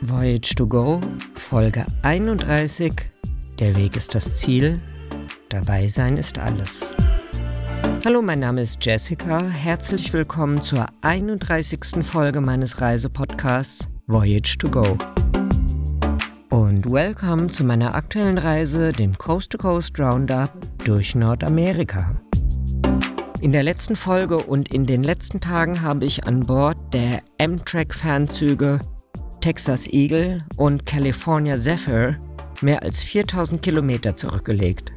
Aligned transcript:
Voyage 0.00 0.54
to 0.54 0.66
Go, 0.66 1.00
Folge 1.34 1.84
31. 2.02 2.94
Der 3.58 3.76
Weg 3.76 3.96
ist 3.96 4.14
das 4.14 4.38
Ziel, 4.38 4.80
dabei 5.50 5.86
sein 5.88 6.16
ist 6.16 6.38
alles. 6.38 6.80
Hallo, 8.04 8.22
mein 8.22 8.40
Name 8.40 8.62
ist 8.62 8.84
Jessica. 8.84 9.42
Herzlich 9.42 10.12
willkommen 10.12 10.62
zur 10.62 10.86
31. 11.02 12.02
Folge 12.02 12.40
meines 12.40 12.80
Reisepodcasts 12.80 13.88
Voyage 14.06 14.56
to 14.58 14.70
Go. 14.70 14.96
Und 16.54 16.88
welcome 16.88 17.48
zu 17.48 17.64
meiner 17.64 17.96
aktuellen 17.96 18.38
Reise, 18.38 18.92
dem 18.92 19.18
Coast 19.18 19.50
to 19.50 19.58
Coast 19.58 19.98
Roundup 19.98 20.52
durch 20.84 21.16
Nordamerika. 21.16 22.14
In 23.40 23.50
der 23.50 23.64
letzten 23.64 23.96
Folge 23.96 24.36
und 24.36 24.72
in 24.72 24.86
den 24.86 25.02
letzten 25.02 25.40
Tagen 25.40 25.82
habe 25.82 26.04
ich 26.04 26.28
an 26.28 26.46
Bord 26.46 26.76
der 26.94 27.22
Amtrak-Fernzüge 27.38 28.78
Texas 29.40 29.88
Eagle 29.88 30.44
und 30.56 30.86
California 30.86 31.58
Zephyr 31.58 32.20
mehr 32.60 32.84
als 32.84 33.00
4000 33.00 33.60
Kilometer 33.60 34.14
zurückgelegt. 34.14 34.92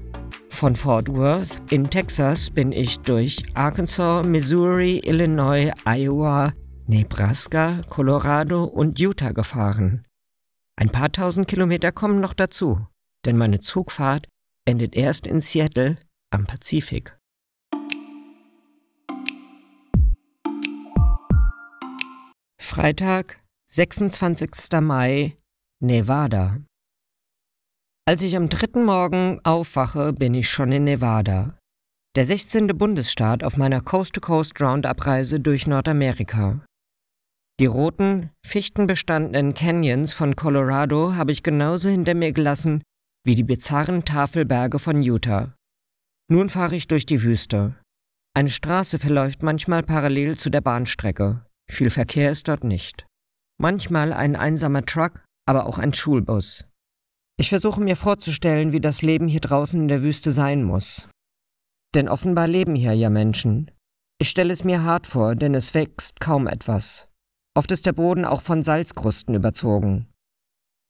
Von 0.50 0.76
Fort 0.76 1.12
Worth 1.12 1.60
in 1.72 1.90
Texas 1.90 2.52
bin 2.52 2.72
ich 2.72 3.00
durch 3.00 3.44
Arkansas, 3.56 4.24
Missouri, 4.24 5.00
Illinois, 5.00 5.72
Iowa, 5.86 6.54
Nebraska, 6.86 7.82
Colorado 7.90 8.64
und 8.64 9.00
Utah 9.00 9.32
gefahren. 9.32 10.07
Ein 10.80 10.90
paar 10.90 11.12
tausend 11.12 11.48
Kilometer 11.48 11.92
kommen 11.92 12.20
noch 12.20 12.36
dazu, 12.36 12.86
denn 13.26 13.36
meine 13.36 13.60
Zugfahrt 13.60 14.28
endet 14.66 14.96
erst 14.96 15.26
in 15.26 15.42
Seattle 15.42 15.98
am 16.30 16.46
Pazifik. 16.46 17.18
Freitag, 22.62 23.38
26. 23.66 24.80
Mai, 24.82 25.36
Nevada. 25.80 26.62
Als 28.06 28.22
ich 28.22 28.36
am 28.38 28.50
dritten 28.50 28.86
Morgen 28.86 29.40
aufwache, 29.44 30.14
bin 30.14 30.36
ich 30.36 30.48
schon 30.48 30.72
in 30.72 30.84
Nevada. 30.84 31.58
Der 32.16 32.28
16. 32.28 32.68
Bundesstaat 32.68 33.44
auf 33.44 33.58
meiner 33.58 33.82
Coast-to-Coast 33.82 34.62
Roundup-Reise 34.62 35.40
durch 35.40 35.66
Nordamerika. 35.66 36.64
Die 37.60 37.66
roten, 37.66 38.30
fichtenbestandenen 38.46 39.56
Canyons 39.56 40.14
von 40.14 40.36
Colorado 40.36 41.16
habe 41.16 41.32
ich 41.32 41.42
genauso 41.42 41.90
hinter 41.90 42.14
mir 42.14 42.32
gelassen 42.32 42.84
wie 43.28 43.36
die 43.36 43.44
bizarren 43.44 44.06
Tafelberge 44.06 44.80
von 44.80 45.02
Utah. 45.02 45.54
Nun 46.32 46.50
fahre 46.50 46.76
ich 46.78 46.88
durch 46.88 47.06
die 47.06 47.22
Wüste. 47.24 47.76
Eine 48.34 48.50
Straße 48.50 49.00
verläuft 49.00 49.44
manchmal 49.44 49.84
parallel 49.84 50.38
zu 50.38 50.50
der 50.50 50.62
Bahnstrecke. 50.62 51.46
Viel 51.70 51.90
Verkehr 51.90 52.32
ist 52.32 52.48
dort 52.48 52.64
nicht. 52.64 53.06
Manchmal 53.60 54.14
ein 54.14 54.38
einsamer 54.38 54.86
Truck, 54.86 55.26
aber 55.46 55.66
auch 55.66 55.78
ein 55.78 55.94
Schulbus. 55.94 56.64
Ich 57.38 57.50
versuche 57.50 57.82
mir 57.82 57.98
vorzustellen, 57.98 58.72
wie 58.72 58.80
das 58.80 59.02
Leben 59.02 59.28
hier 59.28 59.42
draußen 59.42 59.82
in 59.82 59.88
der 59.90 60.04
Wüste 60.04 60.32
sein 60.32 60.64
muss. 60.64 61.10
Denn 61.96 62.08
offenbar 62.08 62.48
leben 62.48 62.76
hier 62.76 62.94
ja 62.94 63.10
Menschen. 63.10 63.72
Ich 64.20 64.30
stelle 64.30 64.54
es 64.54 64.64
mir 64.64 64.84
hart 64.84 65.06
vor, 65.06 65.36
denn 65.36 65.54
es 65.54 65.74
wächst 65.74 66.22
kaum 66.22 66.48
etwas. 66.48 67.10
Oft 67.58 67.72
ist 67.72 67.88
der 67.88 67.94
Boden 67.94 68.24
auch 68.24 68.42
von 68.42 68.62
Salzkrusten 68.62 69.34
überzogen. 69.34 70.06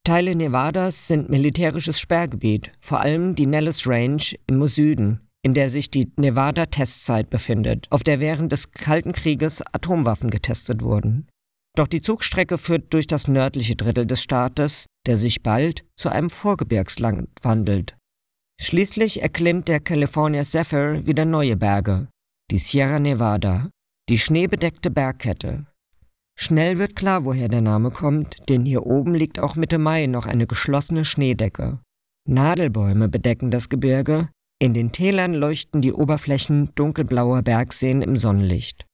Teile 0.04 0.36
Nevadas 0.36 1.08
sind 1.08 1.30
militärisches 1.30 1.98
Sperrgebiet, 1.98 2.74
vor 2.82 3.00
allem 3.00 3.36
die 3.36 3.46
Nellis 3.46 3.88
Range 3.88 4.22
im 4.48 4.68
Süden, 4.68 5.30
in 5.44 5.54
der 5.54 5.70
sich 5.70 5.90
die 5.92 6.12
Nevada-Testzeit 6.18 7.30
befindet, 7.30 7.88
auf 7.90 8.04
der 8.04 8.20
während 8.20 8.52
des 8.52 8.72
Kalten 8.72 9.14
Krieges 9.14 9.62
Atomwaffen 9.72 10.30
getestet 10.30 10.84
wurden. 10.84 11.30
Doch 11.78 11.88
die 11.88 12.02
Zugstrecke 12.02 12.58
führt 12.58 12.94
durch 12.94 13.08
das 13.08 13.30
nördliche 13.30 13.78
Drittel 13.78 14.06
des 14.06 14.22
Staates, 14.22 14.88
der 15.06 15.16
sich 15.16 15.44
bald 15.44 15.86
zu 15.96 16.10
einem 16.10 16.30
Vorgebirgsland 16.30 17.30
wandelt. 17.44 17.96
Schließlich 18.60 19.22
erklimmt 19.22 19.70
der 19.70 19.80
California 19.80 20.44
Zephyr 20.44 21.08
wieder 21.08 21.24
neue 21.24 21.56
Berge, 21.56 22.10
die 22.52 22.58
Sierra 22.58 23.00
Nevada, 23.00 23.70
die 24.10 24.20
schneebedeckte 24.20 24.92
Bergkette. 24.92 25.66
Schnell 26.40 26.78
wird 26.78 26.96
klar, 26.96 27.26
woher 27.26 27.48
der 27.48 27.62
Name 27.62 27.90
kommt, 27.90 28.48
denn 28.48 28.64
hier 28.64 28.86
oben 28.86 29.16
liegt 29.16 29.40
auch 29.40 29.56
Mitte 29.56 29.80
Mai 29.80 30.06
noch 30.06 30.28
eine 30.28 30.46
geschlossene 30.46 31.04
Schneedecke. 31.04 31.80
Nadelbäume 32.28 33.10
bedecken 33.10 33.50
das 33.50 33.70
Gebirge, 33.70 34.28
in 34.60 34.76
den 34.76 34.92
Tälern 34.92 35.34
leuchten 35.34 35.82
die 35.82 35.94
Oberflächen 35.94 36.74
dunkelblauer 36.76 37.42
Bergseen 37.42 38.04
im 38.04 38.18
Sonnenlicht. 38.18 38.86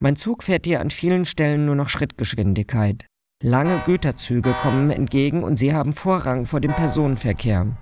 Mein 0.00 0.16
Zug 0.16 0.42
fährt 0.42 0.66
hier 0.66 0.80
an 0.80 0.90
vielen 0.90 1.24
Stellen 1.24 1.64
nur 1.64 1.76
noch 1.76 1.88
Schrittgeschwindigkeit. 1.88 3.06
Lange 3.42 3.82
Güterzüge 3.86 4.54
kommen 4.62 4.90
entgegen 4.90 5.44
und 5.44 5.56
sie 5.56 5.72
haben 5.72 5.94
Vorrang 5.94 6.44
vor 6.44 6.60
dem 6.60 6.72
Personenverkehr. 6.72 7.74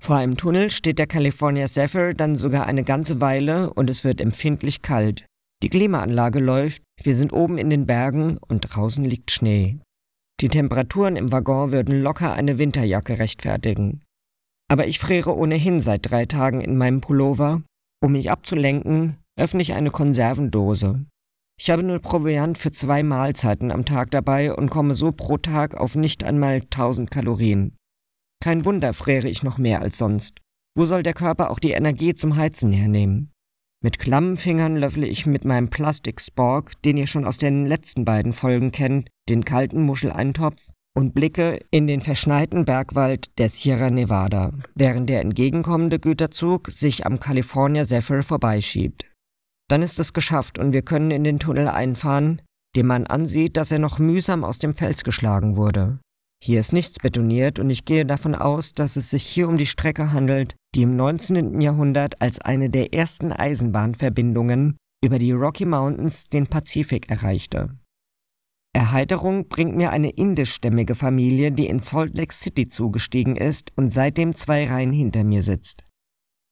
Vor 0.00 0.16
einem 0.16 0.36
Tunnel 0.36 0.70
steht 0.70 0.98
der 0.98 1.06
California 1.06 1.66
Zephyr 1.68 2.12
dann 2.12 2.36
sogar 2.36 2.66
eine 2.66 2.82
ganze 2.82 3.20
Weile 3.20 3.72
und 3.72 3.88
es 3.88 4.02
wird 4.02 4.20
empfindlich 4.20 4.82
kalt. 4.82 5.26
Die 5.62 5.70
Klimaanlage 5.70 6.38
läuft, 6.38 6.82
wir 7.02 7.14
sind 7.14 7.32
oben 7.32 7.56
in 7.56 7.70
den 7.70 7.86
Bergen 7.86 8.38
und 8.38 8.60
draußen 8.60 9.04
liegt 9.04 9.30
Schnee. 9.30 9.78
Die 10.40 10.48
Temperaturen 10.48 11.16
im 11.16 11.32
Waggon 11.32 11.72
würden 11.72 12.02
locker 12.02 12.34
eine 12.34 12.58
Winterjacke 12.58 13.18
rechtfertigen. 13.18 14.02
Aber 14.68 14.86
ich 14.86 14.98
friere 14.98 15.34
ohnehin 15.34 15.80
seit 15.80 16.10
drei 16.10 16.26
Tagen 16.26 16.60
in 16.60 16.76
meinem 16.76 17.00
Pullover. 17.00 17.62
Um 18.02 18.12
mich 18.12 18.30
abzulenken, 18.30 19.16
öffne 19.38 19.62
ich 19.62 19.72
eine 19.72 19.90
Konservendose. 19.90 21.06
Ich 21.58 21.70
habe 21.70 21.82
nur 21.82 22.00
Proviant 22.00 22.58
für 22.58 22.72
zwei 22.72 23.02
Mahlzeiten 23.02 23.70
am 23.70 23.86
Tag 23.86 24.10
dabei 24.10 24.52
und 24.52 24.68
komme 24.68 24.94
so 24.94 25.10
pro 25.10 25.38
Tag 25.38 25.74
auf 25.74 25.94
nicht 25.94 26.22
einmal 26.22 26.56
1000 26.56 27.10
Kalorien. 27.10 27.74
Kein 28.42 28.66
Wunder 28.66 28.92
friere 28.92 29.28
ich 29.28 29.42
noch 29.42 29.56
mehr 29.56 29.80
als 29.80 29.96
sonst. 29.96 30.38
Wo 30.76 30.84
soll 30.84 31.02
der 31.02 31.14
Körper 31.14 31.50
auch 31.50 31.58
die 31.58 31.70
Energie 31.70 32.12
zum 32.12 32.36
Heizen 32.36 32.72
hernehmen? 32.72 33.32
Mit 33.86 34.00
klammen 34.00 34.36
Fingern 34.36 34.74
löffle 34.74 35.06
ich 35.06 35.26
mit 35.26 35.44
meinem 35.44 35.70
Plastik-Spork, 35.70 36.72
den 36.82 36.96
ihr 36.96 37.06
schon 37.06 37.24
aus 37.24 37.38
den 37.38 37.66
letzten 37.66 38.04
beiden 38.04 38.32
Folgen 38.32 38.72
kennt, 38.72 39.08
den 39.28 39.44
kalten 39.44 39.80
Muscheleintopf 39.82 40.72
und 40.96 41.14
blicke 41.14 41.60
in 41.70 41.86
den 41.86 42.00
verschneiten 42.00 42.64
Bergwald 42.64 43.28
der 43.38 43.48
Sierra 43.48 43.88
Nevada, 43.90 44.54
während 44.74 45.08
der 45.08 45.20
entgegenkommende 45.20 46.00
Güterzug 46.00 46.68
sich 46.72 47.06
am 47.06 47.20
California 47.20 47.84
Zephyr 47.84 48.24
vorbeischiebt. 48.24 49.06
Dann 49.68 49.82
ist 49.82 50.00
es 50.00 50.12
geschafft 50.12 50.58
und 50.58 50.72
wir 50.72 50.82
können 50.82 51.12
in 51.12 51.22
den 51.22 51.38
Tunnel 51.38 51.68
einfahren, 51.68 52.42
dem 52.74 52.88
man 52.88 53.06
ansieht, 53.06 53.56
dass 53.56 53.70
er 53.70 53.78
noch 53.78 54.00
mühsam 54.00 54.42
aus 54.42 54.58
dem 54.58 54.74
Fels 54.74 55.04
geschlagen 55.04 55.56
wurde. 55.56 56.00
Hier 56.42 56.58
ist 56.58 56.72
nichts 56.72 56.98
betoniert 56.98 57.60
und 57.60 57.70
ich 57.70 57.84
gehe 57.84 58.04
davon 58.04 58.34
aus, 58.34 58.72
dass 58.72 58.96
es 58.96 59.10
sich 59.10 59.22
hier 59.22 59.48
um 59.48 59.56
die 59.56 59.64
Strecke 59.64 60.12
handelt, 60.12 60.56
die 60.76 60.82
im 60.82 60.94
19. 60.94 61.60
Jahrhundert 61.60 62.20
als 62.20 62.38
eine 62.38 62.68
der 62.68 62.92
ersten 62.92 63.32
Eisenbahnverbindungen 63.32 64.76
über 65.02 65.18
die 65.18 65.32
Rocky 65.32 65.64
Mountains 65.64 66.24
den 66.24 66.46
Pazifik 66.46 67.10
erreichte. 67.10 67.78
Erheiterung 68.74 69.48
bringt 69.48 69.74
mir 69.74 69.90
eine 69.90 70.10
indischstämmige 70.10 70.94
Familie, 70.94 71.50
die 71.50 71.66
in 71.66 71.78
Salt 71.78 72.16
Lake 72.16 72.34
City 72.34 72.68
zugestiegen 72.68 73.36
ist 73.36 73.72
und 73.76 73.88
seitdem 73.88 74.34
zwei 74.34 74.68
Reihen 74.68 74.92
hinter 74.92 75.24
mir 75.24 75.42
sitzt. 75.42 75.86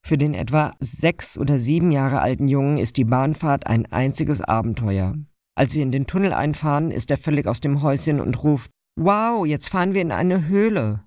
Für 0.07 0.17
den 0.17 0.33
etwa 0.33 0.71
sechs 0.81 1.37
oder 1.37 1.59
sieben 1.59 1.93
Jahre 1.93 2.21
alten 2.21 2.49
Jungen 2.49 2.79
ist 2.79 2.97
die 2.97 3.05
Bahnfahrt 3.05 3.67
ein 3.67 3.85
einziges 3.93 4.41
Abenteuer. 4.41 5.15
Als 5.55 5.75
wir 5.75 5.83
in 5.83 5.93
den 5.93 6.07
Tunnel 6.07 6.33
einfahren, 6.33 6.91
ist 6.91 7.11
er 7.11 7.19
völlig 7.19 7.47
aus 7.47 7.61
dem 7.61 7.83
Häuschen 7.83 8.21
und 8.21 8.43
ruft 8.43 8.71
Wow, 8.99 9.45
jetzt 9.45 9.69
fahren 9.69 9.93
wir 9.93 10.03
in 10.03 10.13
eine 10.13 10.47
Höhle. 10.49 11.04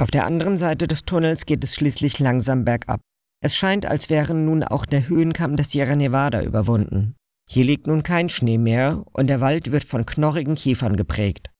Auf 0.00 0.10
der 0.10 0.24
anderen 0.24 0.56
Seite 0.56 0.88
des 0.88 1.04
Tunnels 1.04 1.44
geht 1.44 1.62
es 1.62 1.74
schließlich 1.74 2.18
langsam 2.20 2.64
bergab. 2.64 3.02
Es 3.44 3.54
scheint, 3.54 3.84
als 3.84 4.08
wäre 4.08 4.34
nun 4.34 4.64
auch 4.64 4.86
der 4.86 5.06
Höhenkamm 5.06 5.56
der 5.56 5.66
Sierra 5.66 5.94
Nevada 5.94 6.42
überwunden. 6.42 7.16
Hier 7.50 7.64
liegt 7.64 7.86
nun 7.86 8.02
kein 8.02 8.30
Schnee 8.30 8.56
mehr 8.56 9.04
und 9.12 9.26
der 9.26 9.42
Wald 9.42 9.72
wird 9.72 9.84
von 9.84 10.06
knorrigen 10.06 10.54
Kiefern 10.54 10.96
geprägt. 10.96 11.50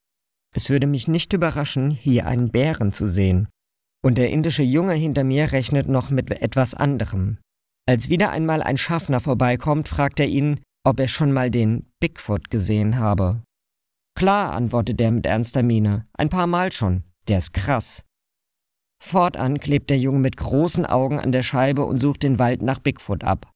Es 0.56 0.70
würde 0.70 0.86
mich 0.86 1.06
nicht 1.06 1.34
überraschen, 1.34 1.90
hier 1.90 2.26
einen 2.26 2.50
Bären 2.50 2.92
zu 2.92 3.08
sehen. 3.08 3.48
Und 4.02 4.16
der 4.16 4.30
indische 4.30 4.62
Junge 4.62 4.94
hinter 4.94 5.22
mir 5.22 5.52
rechnet 5.52 5.88
noch 5.88 6.08
mit 6.08 6.30
etwas 6.30 6.72
anderem. 6.72 7.36
Als 7.86 8.08
wieder 8.08 8.30
einmal 8.30 8.62
ein 8.62 8.78
Schaffner 8.78 9.20
vorbeikommt, 9.20 9.86
fragt 9.86 10.18
er 10.18 10.28
ihn, 10.28 10.60
ob 10.82 10.98
er 10.98 11.08
schon 11.08 11.32
mal 11.32 11.50
den 11.50 11.90
Bigfoot 12.00 12.48
gesehen 12.48 12.98
habe. 12.98 13.42
Klar, 14.16 14.52
antwortet 14.52 14.98
er 15.02 15.10
mit 15.10 15.26
ernster 15.26 15.62
Miene. 15.62 16.06
Ein 16.14 16.30
paar 16.30 16.46
Mal 16.46 16.72
schon. 16.72 17.04
Der 17.28 17.38
ist 17.38 17.52
krass. 17.52 18.02
Fortan 19.02 19.58
klebt 19.58 19.90
der 19.90 19.98
Junge 19.98 20.18
mit 20.18 20.36
großen 20.36 20.86
Augen 20.86 21.18
an 21.18 21.32
der 21.32 21.42
Scheibe 21.42 21.84
und 21.84 21.98
sucht 21.98 22.22
den 22.22 22.38
Wald 22.38 22.62
nach 22.62 22.78
Bigfoot 22.78 23.24
ab. 23.24 23.50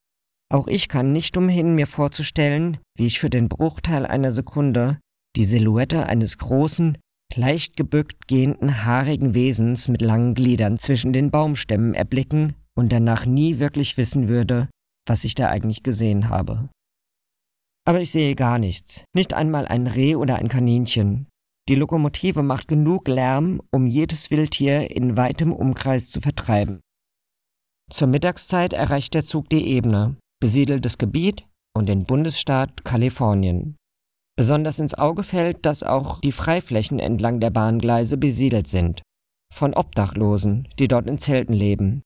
Auch 0.53 0.67
ich 0.67 0.89
kann 0.89 1.13
nicht 1.13 1.37
umhin, 1.37 1.75
mir 1.75 1.87
vorzustellen, 1.87 2.79
wie 2.97 3.07
ich 3.07 3.21
für 3.21 3.31
den 3.31 3.49
Bruchteil 3.49 4.07
einer 4.07 4.33
Sekunde 4.33 4.99
die 5.37 5.45
Silhouette 5.45 6.07
eines 6.07 6.39
großen, 6.39 6.97
leicht 7.35 7.77
gebückt 7.77 8.29
gehenden 8.29 8.85
haarigen 8.85 9.35
Wesens 9.35 9.89
mit 9.89 10.01
langen 10.01 10.35
Gliedern 10.35 10.79
zwischen 10.79 11.13
den 11.13 11.31
Baumstämmen 11.31 11.95
erblicken 11.95 12.55
und 12.77 12.93
danach 12.93 13.27
nie 13.27 13.59
wirklich 13.59 13.97
wissen 13.97 14.29
würde, 14.29 14.69
was 15.07 15.25
ich 15.25 15.35
da 15.35 15.49
eigentlich 15.49 15.83
gesehen 15.83 16.29
habe. 16.29 16.69
Aber 17.87 18.01
ich 18.01 18.13
sehe 18.13 18.35
gar 18.35 18.59
nichts, 18.59 19.05
nicht 19.15 19.35
einmal 19.35 19.67
ein 19.67 19.87
Reh 19.87 20.15
oder 20.15 20.37
ein 20.37 20.49
Kaninchen. 20.49 21.27
Die 21.69 21.75
Lokomotive 21.75 22.43
macht 22.43 22.69
genug 22.69 23.09
Lärm, 23.09 23.63
um 23.73 23.87
jedes 23.87 24.31
Wildtier 24.31 24.91
in 24.91 25.17
weitem 25.17 25.53
Umkreis 25.53 26.11
zu 26.11 26.21
vertreiben. 26.21 26.81
Zur 27.91 28.09
Mittagszeit 28.09 28.73
erreicht 28.73 29.15
der 29.15 29.25
Zug 29.25 29.49
die 29.49 29.67
Ebene, 29.69 30.17
besiedeltes 30.41 30.99
Gebiet 30.99 31.45
und 31.77 31.89
den 31.89 32.05
Bundesstaat 32.05 32.85
Kalifornien. 32.85 33.77
Besonders 34.37 34.79
ins 34.79 34.95
Auge 34.95 35.23
fällt, 35.23 35.65
dass 35.65 35.83
auch 35.83 36.21
die 36.21 36.33
Freiflächen 36.33 36.99
entlang 36.99 37.41
der 37.41 37.51
Bahngleise 37.51 38.17
besiedelt 38.19 38.67
sind, 38.67 39.03
von 39.53 39.75
Obdachlosen, 39.75 40.69
die 40.79 40.89
dort 40.89 41.07
in 41.07 41.19
Zelten 41.19 41.55
leben. 41.55 42.03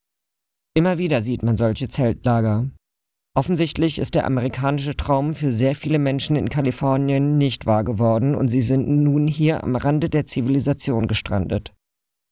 Immer 0.77 0.99
wieder 0.99 1.21
sieht 1.21 1.43
man 1.43 1.57
solche 1.57 1.89
Zeltlager. 1.89 2.71
Offensichtlich 3.38 4.00
ist 4.00 4.17
der 4.17 4.26
amerikanische 4.26 4.96
Traum 4.96 5.32
für 5.32 5.52
sehr 5.52 5.76
viele 5.76 6.00
Menschen 6.00 6.35
in 6.35 6.49
Kalifornien 6.49 7.38
nicht 7.38 7.67
wahr 7.67 7.85
geworden 7.85 8.35
und 8.35 8.49
sie 8.49 8.62
sind 8.62 8.88
nun 8.88 9.29
hier 9.29 9.62
am 9.62 9.76
Rande 9.76 10.08
der 10.08 10.26
Zivilisation 10.26 11.06
gestrandet. 11.06 11.73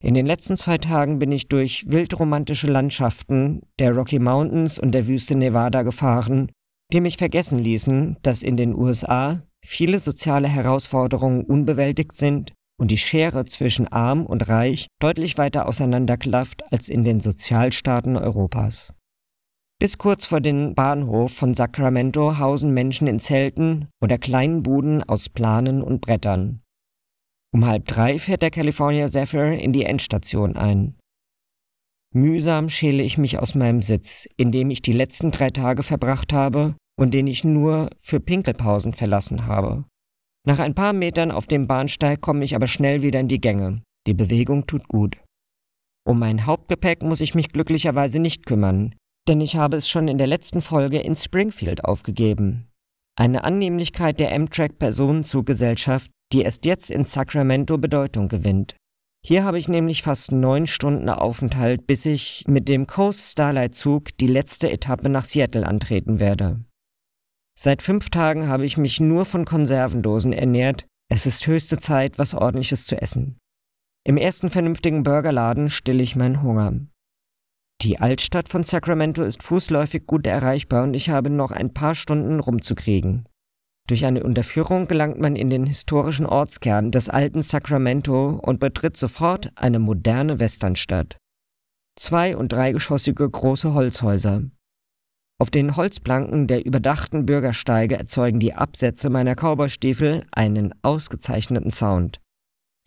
In 0.02 0.14
den 0.14 0.26
letzten 0.26 0.56
zwei 0.56 0.78
Tagen 0.78 1.20
bin 1.20 1.30
ich 1.30 1.46
durch 1.46 1.84
wildromantische 1.86 2.66
Landschaften 2.66 3.62
der 3.78 3.94
Rocky 3.94 4.18
Mountains 4.18 4.80
und 4.80 4.90
der 4.90 5.06
Wüste 5.06 5.36
Nevada 5.36 5.82
gefahren, 5.82 6.50
die 6.92 7.00
mich 7.00 7.18
vergessen 7.18 7.60
ließen, 7.60 8.16
dass 8.22 8.42
in 8.42 8.56
den 8.56 8.74
USA 8.74 9.42
viele 9.64 10.00
soziale 10.00 10.48
Herausforderungen 10.48 11.44
unbewältigt 11.44 12.14
sind 12.14 12.52
und 12.80 12.90
die 12.90 12.98
Schere 12.98 13.44
zwischen 13.44 13.86
arm 13.86 14.26
und 14.26 14.48
reich 14.48 14.88
deutlich 15.00 15.38
weiter 15.38 15.68
auseinanderklafft 15.68 16.64
als 16.72 16.88
in 16.88 17.04
den 17.04 17.20
Sozialstaaten 17.20 18.16
Europas. 18.16 18.92
Bis 19.78 19.99
kurz 19.99 20.25
vor 20.25 20.40
den 20.40 20.75
Bahnhof 20.75 21.34
von 21.34 21.52
Sacramento 21.52 22.38
hausen 22.38 22.73
Menschen 22.73 23.06
in 23.06 23.20
Zelten 23.20 23.88
oder 24.00 24.17
kleinen 24.17 24.62
Buden 24.62 25.02
aus 25.02 25.28
Planen 25.28 25.82
und 25.82 26.00
Brettern. 26.00 26.62
Um 27.52 27.67
halb 27.67 27.84
drei 27.84 28.19
fährt 28.19 28.40
der 28.40 28.50
California 28.50 29.08
Zephyr 29.08 29.52
in 29.52 29.75
die 29.75 29.84
Endstation 29.84 30.56
ein. 30.56 30.96
Mühsam 32.14 32.70
schäle 32.70 33.02
ich 33.02 33.19
mich 33.19 33.38
aus 33.38 33.55
meinem 33.55 33.82
Sitz, 33.82 34.26
in 34.38 34.50
dem 34.50 34.70
ich 34.70 34.81
die 34.81 34.94
letzten 34.94 35.31
drei 35.31 35.50
Tage 35.50 35.82
verbracht 35.82 36.32
habe 36.32 36.75
und 36.99 37.12
den 37.12 37.26
ich 37.26 37.44
nur 37.44 37.90
für 37.99 38.20
Pinkelpausen 38.20 38.94
verlassen 38.94 39.44
habe. 39.44 39.84
Nach 40.46 40.58
ein 40.58 40.75
paar 40.75 40.94
Metern 40.94 41.31
auf 41.31 41.46
dem 41.46 41.67
Bahnsteig 41.67 42.23
komme 42.23 42.44
ich 42.44 42.55
aber 42.55 42.67
schnell 42.67 43.02
wieder 43.02 43.20
in 43.20 43.28
die 43.28 43.40
Gänge. 43.40 43.82
Die 44.06 44.14
Bewegung 44.14 44.67
tut 44.67 44.88
gut. 44.88 45.19
Um 46.06 46.19
mein 46.19 46.46
Hauptgepäck 46.46 47.02
muss 47.02 47.20
ich 47.20 47.34
mich 47.34 47.50
glücklicherweise 47.50 48.20
nicht 48.20 48.46
kümmern, 48.46 48.94
denn 49.28 49.40
ich 49.40 49.56
habe 49.56 49.76
es 49.76 49.88
schon 49.88 50.08
in 50.08 50.19
der 50.19 50.26
letzten 50.26 50.62
Folge 50.62 50.99
in 50.99 51.17
Springfield 51.17 51.84
aufgegeben. 51.84 52.69
Eine 53.19 53.44
Annehmlichkeit 53.44 54.20
der 54.20 54.34
Amtrak 54.34 54.78
Personenzuggesellschaft, 54.78 56.11
die 56.32 56.43
erst 56.43 56.67
jetzt 56.67 56.90
in 56.90 57.05
Sacramento 57.05 57.78
Bedeutung 57.78 58.28
gewinnt. 58.28 58.76
Hier 59.25 59.43
habe 59.43 59.58
ich 59.58 59.69
nämlich 59.69 60.02
fast 60.02 60.31
neun 60.31 60.67
Stunden 60.67 61.08
Aufenthalt, 61.08 61.87
bis 61.87 62.06
ich 62.06 62.44
mit 62.46 62.69
dem 62.69 62.87
Coast 62.87 63.32
Starlight 63.32 63.75
Zug 63.75 64.17
die 64.19 64.28
letzte 64.28 64.70
Etappe 64.70 65.08
nach 65.08 65.25
Seattle 65.25 65.67
antreten 65.67 66.20
werde. 66.20 66.64
Seit 67.58 67.82
fünf 67.82 68.11
Tagen 68.11 68.49
habe 68.49 68.67
ich 68.67 68.76
mich 68.76 69.00
nur 69.00 69.25
von 69.25 69.44
Konservendosen 69.44 70.32
ernährt. 70.32 70.87
Es 71.08 71.26
ist 71.26 71.46
höchste 71.46 71.78
Zeit, 71.78 72.19
was 72.19 72.34
ordentliches 72.34 72.87
zu 72.87 73.00
essen. 73.00 73.38
Im 74.05 74.17
ersten 74.17 74.50
vernünftigen 74.50 75.02
Burgerladen 75.02 75.70
stille 75.70 76.02
ich 76.02 76.14
meinen 76.14 76.43
Hunger. 76.43 76.87
Die 77.82 78.00
Altstadt 78.00 78.49
von 78.49 78.62
Sacramento 78.62 79.23
ist 79.23 79.43
fußläufig 79.43 80.06
gut 80.06 80.26
erreichbar 80.26 80.84
und 80.84 80.94
ich 80.94 81.11
habe 81.11 81.31
noch 81.31 81.50
ein 81.50 81.75
paar 81.75 81.94
Stunden 81.94 82.40
rumzukriegen. 82.40 83.28
Durch 83.87 84.05
eine 84.05 84.25
Unterführung 84.25 84.88
gelangt 84.88 85.20
man 85.20 85.37
in 85.37 85.50
den 85.50 85.67
historischen 85.67 86.26
Ortskern 86.26 86.90
des 86.90 87.08
alten 87.08 87.43
Sacramento 87.43 88.40
und 88.43 88.58
betritt 88.58 88.96
sofort 88.96 89.52
eine 89.55 89.78
moderne 89.78 90.40
Westernstadt. 90.40 91.19
Zwei- 91.96 92.37
und 92.37 92.52
dreigeschossige 92.52 93.28
große 93.28 93.75
Holzhäuser. 93.75 94.43
Auf 95.38 95.50
den 95.50 95.76
Holzplanken 95.76 96.46
der 96.46 96.64
überdachten 96.64 97.26
Bürgersteige 97.26 97.96
erzeugen 97.96 98.40
die 98.40 98.55
Absätze 98.55 99.11
meiner 99.11 99.34
Cowboystiefel 99.34 100.26
einen 100.32 100.75
ausgezeichneten 100.82 101.70
Sound. 101.70 102.20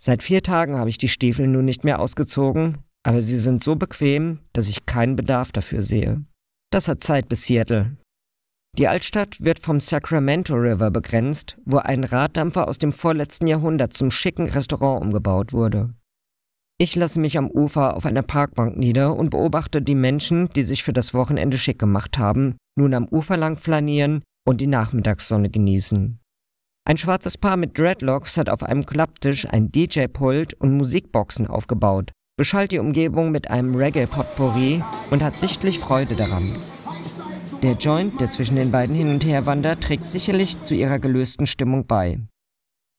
Seit 0.01 0.23
vier 0.23 0.41
Tagen 0.41 0.77
habe 0.77 0.89
ich 0.89 0.97
die 0.97 1.09
Stiefel 1.09 1.47
nun 1.47 1.65
nicht 1.65 1.83
mehr 1.83 1.99
ausgezogen, 1.99 2.79
aber 3.03 3.21
sie 3.21 3.37
sind 3.37 3.63
so 3.63 3.75
bequem, 3.75 4.39
dass 4.53 4.67
ich 4.67 4.85
keinen 4.85 5.15
Bedarf 5.15 5.51
dafür 5.51 5.81
sehe. 5.81 6.23
Das 6.71 6.87
hat 6.87 7.03
Zeit 7.03 7.29
bis 7.29 7.43
Seattle. 7.43 7.97
Die 8.77 8.87
Altstadt 8.87 9.43
wird 9.43 9.59
vom 9.59 9.79
Sacramento 9.79 10.53
River 10.53 10.91
begrenzt, 10.91 11.57
wo 11.65 11.77
ein 11.77 12.03
Raddampfer 12.03 12.67
aus 12.67 12.77
dem 12.77 12.91
vorletzten 12.91 13.47
Jahrhundert 13.47 13.93
zum 13.93 14.11
schicken 14.11 14.47
Restaurant 14.47 15.01
umgebaut 15.01 15.53
wurde. 15.53 15.93
Ich 16.81 16.95
lasse 16.95 17.19
mich 17.19 17.37
am 17.37 17.49
Ufer 17.49 17.97
auf 17.97 18.05
einer 18.05 18.21
Parkbank 18.21 18.77
nieder 18.77 19.15
und 19.15 19.31
beobachte 19.31 19.81
die 19.81 19.95
Menschen, 19.95 20.47
die 20.49 20.63
sich 20.63 20.83
für 20.83 20.93
das 20.93 21.13
Wochenende 21.13 21.57
schick 21.57 21.79
gemacht 21.79 22.17
haben, 22.17 22.57
nun 22.77 22.93
am 22.93 23.07
Ufer 23.09 23.35
lang 23.35 23.57
flanieren 23.57 24.21
und 24.47 24.61
die 24.61 24.67
Nachmittagssonne 24.67 25.49
genießen. 25.49 26.19
Ein 26.87 26.97
schwarzes 26.97 27.37
Paar 27.37 27.57
mit 27.57 27.77
Dreadlocks 27.77 28.37
hat 28.37 28.49
auf 28.49 28.63
einem 28.63 28.85
Klapptisch 28.85 29.45
ein 29.45 29.71
DJ-Pult 29.71 30.53
und 30.53 30.77
Musikboxen 30.77 31.47
aufgebaut, 31.47 32.11
beschallt 32.39 32.71
die 32.71 32.79
Umgebung 32.79 33.31
mit 33.31 33.51
einem 33.51 33.75
Reggae-Potpourri 33.75 34.81
und 35.11 35.21
hat 35.21 35.37
sichtlich 35.37 35.77
Freude 35.77 36.15
daran. 36.15 36.53
Der 37.63 37.73
Joint, 37.73 38.21
der 38.21 38.31
zwischen 38.31 38.55
den 38.55 38.71
beiden 38.71 38.95
hin 38.95 39.09
und 39.09 39.25
her 39.25 39.45
wandert, 39.45 39.83
trägt 39.83 40.09
sicherlich 40.09 40.61
zu 40.61 40.73
ihrer 40.73 40.99
gelösten 40.99 41.47
Stimmung 41.47 41.85
bei. 41.85 42.21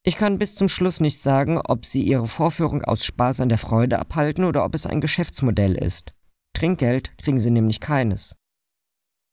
Ich 0.05 0.19
kann 0.19 0.37
bis 0.37 0.57
zum 0.57 0.69
Schluss 0.69 1.01
nicht 1.01 1.23
sagen, 1.23 1.59
ob 1.59 1.87
sie 1.87 2.03
ihre 2.03 2.29
Vorführung 2.29 2.85
aus 2.85 3.03
Spaß 3.03 3.41
an 3.41 3.49
der 3.49 3.57
Freude 3.57 3.99
abhalten 3.99 4.45
oder 4.45 4.63
ob 4.63 4.75
es 4.75 4.85
ein 4.85 5.01
Geschäftsmodell 5.01 5.75
ist. 5.75 6.13
Trinkgeld 6.53 7.17
kriegen 7.17 7.41
sie 7.41 7.51
nämlich 7.51 7.81
keines. 7.81 8.37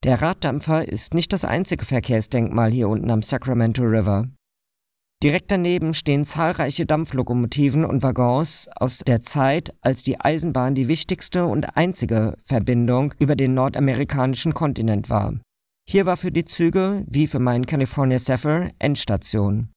Der 0.05 0.21
Raddampfer 0.21 0.87
ist 0.87 1.15
nicht 1.15 1.33
das 1.33 1.43
einzige 1.43 1.83
Verkehrsdenkmal 1.83 2.71
hier 2.71 2.87
unten 2.87 3.11
am 3.11 3.23
Sacramento 3.23 3.83
River. 3.83 4.29
Direkt 5.23 5.49
daneben 5.49 5.95
stehen 5.95 6.25
zahlreiche 6.25 6.85
Dampflokomotiven 6.85 7.85
und 7.85 8.03
Waggons 8.03 8.69
aus 8.75 8.99
der 8.99 9.21
Zeit, 9.21 9.75
als 9.81 10.03
die 10.03 10.19
Eisenbahn 10.19 10.75
die 10.75 10.87
wichtigste 10.87 11.45
und 11.47 11.75
einzige 11.75 12.37
Verbindung 12.39 13.15
über 13.17 13.35
den 13.35 13.55
nordamerikanischen 13.55 14.53
Kontinent 14.53 15.09
war. 15.09 15.39
Hier 15.89 16.05
war 16.05 16.17
für 16.17 16.31
die 16.31 16.45
Züge, 16.45 17.03
wie 17.07 17.25
für 17.25 17.39
meinen 17.39 17.65
California 17.65 18.19
Zephyr, 18.19 18.71
Endstation. 18.77 19.69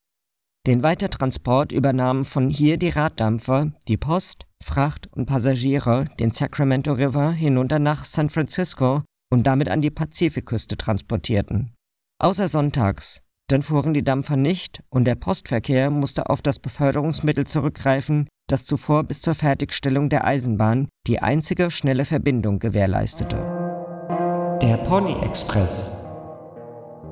Den 0.66 0.82
Weitertransport 0.82 1.72
übernahmen 1.72 2.26
von 2.26 2.50
hier 2.50 2.76
die 2.76 2.90
Raddampfer, 2.90 3.72
die 3.88 3.96
Post, 3.96 4.44
Fracht 4.62 5.08
und 5.12 5.24
Passagiere 5.24 6.04
den 6.18 6.32
Sacramento 6.32 6.92
River 6.92 7.32
hinunter 7.32 7.78
nach 7.78 8.04
San 8.04 8.28
Francisco 8.28 9.04
und 9.32 9.46
damit 9.46 9.70
an 9.70 9.80
die 9.80 9.90
Pazifikküste 9.90 10.76
transportierten. 10.76 11.72
Außer 12.18 12.48
sonntags, 12.48 13.22
dann 13.52 13.62
fuhren 13.62 13.94
die 13.94 14.04
Dampfer 14.04 14.36
nicht 14.36 14.82
und 14.90 15.04
der 15.04 15.14
Postverkehr 15.14 15.90
musste 15.90 16.30
auf 16.30 16.42
das 16.42 16.58
Beförderungsmittel 16.58 17.46
zurückgreifen, 17.46 18.28
das 18.48 18.64
zuvor 18.64 19.04
bis 19.04 19.22
zur 19.22 19.34
Fertigstellung 19.34 20.08
der 20.08 20.24
Eisenbahn 20.24 20.88
die 21.06 21.20
einzige 21.20 21.70
schnelle 21.70 22.04
Verbindung 22.04 22.58
gewährleistete. 22.58 23.36
Der 24.62 24.76
Pony 24.78 25.14
Express 25.24 25.96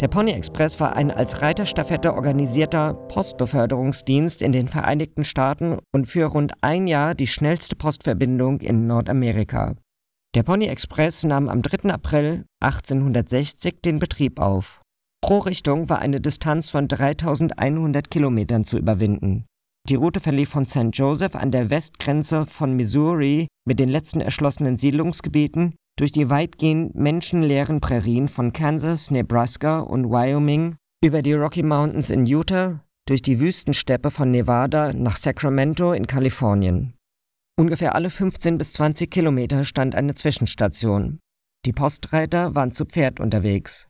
der 0.00 0.07
Pony 0.07 0.30
Express 0.30 0.78
war 0.78 0.95
ein 0.95 1.11
als 1.11 1.42
Reiterstaffette 1.42 2.14
organisierter 2.14 2.95
Postbeförderungsdienst 2.95 4.42
in 4.42 4.52
den 4.52 4.68
Vereinigten 4.68 5.25
Staaten 5.25 5.78
und 5.92 6.07
für 6.07 6.26
rund 6.26 6.52
ein 6.61 6.87
Jahr 6.87 7.16
die 7.16 7.26
schnellste 7.26 7.75
Postverbindung 7.75 8.61
in 8.61 8.87
Nordamerika. 8.87 9.75
Der 10.37 10.45
Pony 10.45 10.66
Express 10.66 11.25
nahm 11.25 11.49
am 11.49 11.62
3. 11.62 11.90
April 11.90 12.45
1860 12.61 13.80
den 13.83 13.99
Betrieb 13.99 14.38
auf. 14.38 14.80
Pro 15.21 15.39
Richtung 15.39 15.89
war 15.89 15.99
eine 15.99 16.21
Distanz 16.21 16.71
von 16.71 16.89
3100 16.89 18.11
Kilometern 18.11 18.65
zu 18.65 18.79
überwinden. 18.79 19.47
Die 19.89 19.95
Route 19.95 20.21
verlief 20.21 20.51
von 20.51 20.67
St. 20.67 20.91
Joseph 20.93 21.35
an 21.35 21.51
der 21.51 21.71
Westgrenze 21.71 22.47
von 22.47 22.75
Missouri 22.75 23.49
mit 23.67 23.79
den 23.79 23.89
letzten 23.89 24.21
erschlossenen 24.21 24.77
Siedlungsgebieten 24.77 25.75
durch 25.99 26.13
die 26.13 26.31
weitgehend 26.31 26.95
menschenleeren 26.95 27.81
Prärien 27.81 28.29
von 28.29 28.53
Kansas, 28.53 29.11
Nebraska 29.11 29.81
und 29.81 30.11
Wyoming 30.11 30.77
über 31.03 31.23
die 31.23 31.33
Rocky 31.33 31.63
Mountains 31.63 32.11
in 32.11 32.27
Utah, 32.27 32.85
durch 33.09 33.23
die 33.23 33.41
Wüstensteppe 33.41 34.11
von 34.11 34.31
Nevada 34.31 34.93
nach 34.93 35.17
Sacramento 35.17 35.93
in 35.93 36.07
Kalifornien. 36.07 36.95
Ungefähr 37.59 37.95
alle 37.95 38.11
15 38.11 38.59
bis 38.59 38.73
20 38.75 39.11
Kilometer 39.11 39.65
stand 39.65 39.95
eine 39.95 40.15
Zwischenstation. 40.15 41.19
Die 41.65 41.73
Postreiter 41.73 42.55
waren 42.55 42.71
zu 42.71 42.85
Pferd 42.85 43.19
unterwegs. 43.19 43.88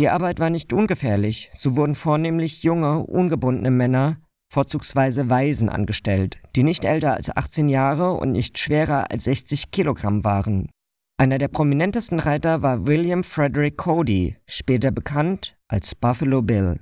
Die 0.00 0.08
Arbeit 0.08 0.40
war 0.40 0.48
nicht 0.48 0.72
ungefährlich, 0.72 1.50
so 1.54 1.76
wurden 1.76 1.94
vornehmlich 1.94 2.62
junge, 2.62 3.00
ungebundene 3.00 3.70
Männer 3.70 4.16
vorzugsweise 4.50 5.28
Waisen 5.28 5.68
angestellt, 5.68 6.38
die 6.56 6.62
nicht 6.62 6.86
älter 6.86 7.12
als 7.12 7.36
18 7.36 7.68
Jahre 7.68 8.14
und 8.14 8.32
nicht 8.32 8.58
schwerer 8.58 9.10
als 9.10 9.24
60 9.24 9.70
Kilogramm 9.72 10.24
waren. 10.24 10.70
Einer 11.18 11.36
der 11.36 11.48
prominentesten 11.48 12.18
Reiter 12.18 12.62
war 12.62 12.86
William 12.86 13.22
Frederick 13.22 13.76
Cody, 13.76 14.38
später 14.48 14.90
bekannt 14.90 15.58
als 15.68 15.94
Buffalo 15.94 16.40
Bill. 16.40 16.80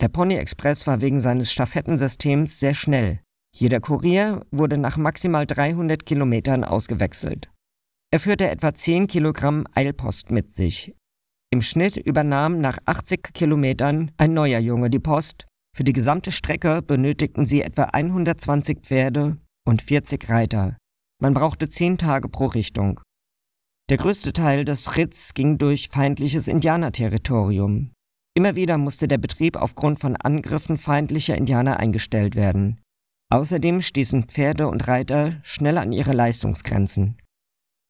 Der 0.00 0.08
Pony 0.08 0.36
Express 0.36 0.86
war 0.86 1.00
wegen 1.00 1.18
seines 1.18 1.50
Stafettensystems 1.50 2.60
sehr 2.60 2.74
schnell. 2.74 3.18
Jeder 3.52 3.80
Kurier 3.80 4.46
wurde 4.52 4.78
nach 4.78 4.96
maximal 4.96 5.44
300 5.44 6.06
Kilometern 6.06 6.62
ausgewechselt. 6.62 7.50
Er 8.12 8.20
führte 8.20 8.48
etwa 8.48 8.72
10 8.72 9.08
Kilogramm 9.08 9.66
Eilpost 9.74 10.30
mit 10.30 10.52
sich. 10.52 10.94
Im 11.54 11.62
Schnitt 11.62 11.96
übernahm 11.96 12.60
nach 12.60 12.78
80 12.84 13.32
Kilometern 13.32 14.10
ein 14.16 14.34
neuer 14.34 14.58
Junge 14.58 14.90
die 14.90 14.98
Post. 14.98 15.46
Für 15.72 15.84
die 15.84 15.92
gesamte 15.92 16.32
Strecke 16.32 16.82
benötigten 16.82 17.46
sie 17.46 17.62
etwa 17.62 17.84
120 17.84 18.80
Pferde 18.80 19.36
und 19.64 19.80
40 19.80 20.28
Reiter. 20.28 20.76
Man 21.22 21.32
brauchte 21.32 21.68
10 21.68 21.96
Tage 21.96 22.28
pro 22.28 22.46
Richtung. 22.46 23.00
Der 23.88 23.98
größte 23.98 24.32
Teil 24.32 24.64
des 24.64 24.96
Ritts 24.96 25.32
ging 25.32 25.56
durch 25.56 25.90
feindliches 25.90 26.48
Indianerterritorium. 26.48 27.92
Immer 28.36 28.56
wieder 28.56 28.76
musste 28.76 29.06
der 29.06 29.18
Betrieb 29.18 29.54
aufgrund 29.54 30.00
von 30.00 30.16
Angriffen 30.16 30.76
feindlicher 30.76 31.36
Indianer 31.36 31.78
eingestellt 31.78 32.34
werden. 32.34 32.80
Außerdem 33.32 33.80
stießen 33.80 34.24
Pferde 34.24 34.66
und 34.66 34.88
Reiter 34.88 35.38
schnell 35.44 35.78
an 35.78 35.92
ihre 35.92 36.14
Leistungsgrenzen. 36.14 37.16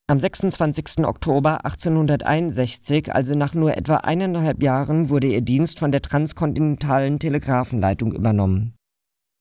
Am 0.06 0.20
26. 0.20 1.06
Oktober 1.06 1.64
1861, 1.64 3.14
also 3.14 3.34
nach 3.34 3.54
nur 3.54 3.74
etwa 3.74 3.96
eineinhalb 3.96 4.62
Jahren, 4.62 5.08
wurde 5.08 5.28
ihr 5.28 5.40
Dienst 5.40 5.78
von 5.78 5.92
der 5.92 6.02
transkontinentalen 6.02 7.18
Telegrafenleitung 7.18 8.12
übernommen. 8.12 8.74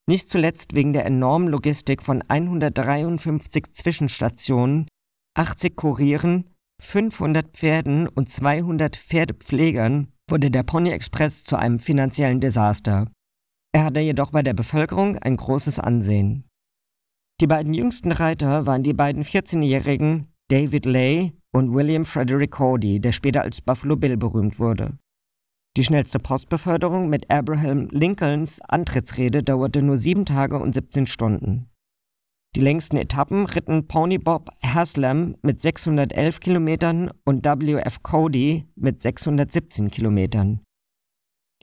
Nicht 0.08 0.30
zuletzt 0.30 0.74
wegen 0.74 0.94
der 0.94 1.06
enormen 1.06 1.50
Logistik 1.50 2.02
von 2.02 2.22
153 2.22 3.74
Zwischenstationen, 3.74 4.88
80 5.36 5.76
Kurieren, 5.76 6.50
500 6.82 7.48
Pferden 7.50 8.08
und 8.08 8.30
200 8.30 8.96
Pferdepflegern 8.96 10.14
wurde 10.30 10.50
der 10.50 10.64
Pony 10.64 10.92
Express 10.92 11.44
zu 11.44 11.58
einem 11.58 11.80
finanziellen 11.80 12.40
Desaster. 12.40 13.12
Er 13.74 13.84
hatte 13.84 14.00
jedoch 14.00 14.32
bei 14.32 14.44
der 14.44 14.54
Bevölkerung 14.54 15.18
ein 15.18 15.36
großes 15.36 15.80
Ansehen. 15.80 16.46
Die 17.42 17.48
beiden 17.48 17.74
jüngsten 17.74 18.14
Reiter 18.14 18.66
waren 18.66 18.84
die 18.84 18.94
beiden 18.94 19.24
14-jährigen 19.24 20.33
David 20.54 20.86
Lay 20.86 21.34
und 21.52 21.74
William 21.74 22.06
Frederick 22.06 22.52
Cody, 22.52 23.00
der 23.00 23.12
später 23.12 23.42
als 23.42 23.60
Buffalo 23.60 23.96
Bill 23.96 24.18
berühmt 24.18 24.60
wurde. 24.60 25.00
Die 25.76 25.84
schnellste 25.84 26.20
Postbeförderung 26.20 27.10
mit 27.10 27.28
Abraham 27.32 27.88
Lincolns 27.90 28.62
Antrittsrede 28.62 29.42
dauerte 29.42 29.82
nur 29.82 29.98
sieben 29.98 30.26
Tage 30.26 30.60
und 30.60 30.76
17 30.76 31.08
Stunden. 31.08 31.72
Die 32.56 32.62
längsten 32.62 32.98
Etappen 32.98 33.48
ritten 33.48 33.88
Pony 33.88 34.20
Bob 34.20 34.52
Haslam 34.62 35.38
mit 35.42 35.60
611 35.60 36.40
Kilometern 36.40 37.10
und 37.26 37.44
W.F. 37.44 38.04
Cody 38.04 38.68
mit 38.76 39.02
617 39.02 39.90
Kilometern. 39.90 40.60